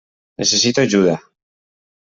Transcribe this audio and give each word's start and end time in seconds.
Necessito 0.39 0.81
ajuda. 0.81 1.15